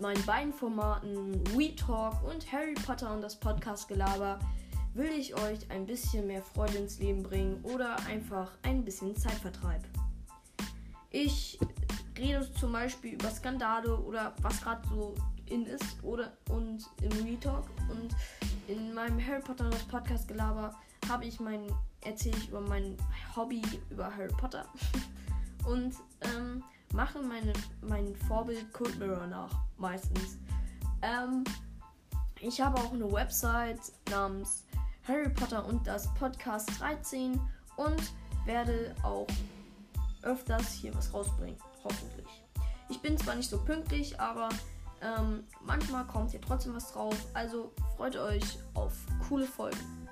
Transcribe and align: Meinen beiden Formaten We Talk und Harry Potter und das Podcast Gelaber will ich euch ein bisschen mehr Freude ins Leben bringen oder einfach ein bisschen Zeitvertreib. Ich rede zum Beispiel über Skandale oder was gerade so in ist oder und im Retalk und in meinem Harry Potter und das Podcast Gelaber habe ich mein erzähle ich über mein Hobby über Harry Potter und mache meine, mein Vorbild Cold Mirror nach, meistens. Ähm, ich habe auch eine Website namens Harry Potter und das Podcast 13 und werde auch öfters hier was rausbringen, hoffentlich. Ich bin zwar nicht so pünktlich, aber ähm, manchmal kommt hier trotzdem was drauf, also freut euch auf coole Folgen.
Meinen 0.00 0.24
beiden 0.26 0.52
Formaten 0.52 1.44
We 1.56 1.74
Talk 1.74 2.22
und 2.22 2.52
Harry 2.52 2.74
Potter 2.74 3.12
und 3.12 3.20
das 3.20 3.34
Podcast 3.34 3.88
Gelaber 3.88 4.38
will 4.94 5.10
ich 5.10 5.34
euch 5.34 5.68
ein 5.70 5.86
bisschen 5.86 6.28
mehr 6.28 6.42
Freude 6.42 6.78
ins 6.78 7.00
Leben 7.00 7.24
bringen 7.24 7.64
oder 7.64 7.96
einfach 8.06 8.52
ein 8.62 8.84
bisschen 8.84 9.16
Zeitvertreib. 9.16 9.82
Ich 11.10 11.58
rede 12.16 12.48
zum 12.54 12.72
Beispiel 12.72 13.14
über 13.14 13.28
Skandale 13.30 13.96
oder 13.96 14.36
was 14.40 14.62
gerade 14.62 14.86
so 14.88 15.14
in 15.46 15.66
ist 15.66 16.02
oder 16.04 16.32
und 16.48 16.84
im 17.02 17.12
Retalk 17.24 17.64
und 17.90 18.14
in 18.68 18.94
meinem 18.94 19.24
Harry 19.26 19.40
Potter 19.40 19.64
und 19.64 19.74
das 19.74 19.84
Podcast 19.84 20.28
Gelaber 20.28 20.76
habe 21.08 21.24
ich 21.24 21.40
mein 21.40 21.66
erzähle 22.02 22.36
ich 22.36 22.50
über 22.50 22.60
mein 22.60 22.96
Hobby 23.34 23.62
über 23.90 24.14
Harry 24.14 24.32
Potter 24.36 24.64
und 25.66 25.94
mache 26.98 27.22
meine, 27.22 27.52
mein 27.80 28.16
Vorbild 28.26 28.72
Cold 28.72 28.98
Mirror 28.98 29.28
nach, 29.28 29.52
meistens. 29.76 30.36
Ähm, 31.00 31.44
ich 32.40 32.60
habe 32.60 32.76
auch 32.80 32.92
eine 32.92 33.08
Website 33.12 33.78
namens 34.10 34.64
Harry 35.06 35.28
Potter 35.28 35.64
und 35.64 35.86
das 35.86 36.12
Podcast 36.14 36.68
13 36.80 37.40
und 37.76 38.02
werde 38.46 38.96
auch 39.04 39.28
öfters 40.22 40.72
hier 40.72 40.92
was 40.92 41.14
rausbringen, 41.14 41.56
hoffentlich. 41.84 42.44
Ich 42.88 43.00
bin 43.00 43.16
zwar 43.16 43.36
nicht 43.36 43.48
so 43.48 43.58
pünktlich, 43.58 44.18
aber 44.18 44.48
ähm, 45.00 45.44
manchmal 45.64 46.04
kommt 46.04 46.32
hier 46.32 46.40
trotzdem 46.40 46.74
was 46.74 46.90
drauf, 46.92 47.14
also 47.32 47.70
freut 47.96 48.16
euch 48.16 48.58
auf 48.74 48.92
coole 49.28 49.46
Folgen. 49.46 50.07